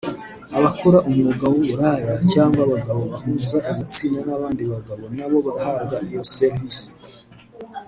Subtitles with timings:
[0.57, 6.87] abakora umwuga w’uburaya cyangwa abagabo bahuza ibitsina n’abandi bagabo nabo barahabwa iyo serivisi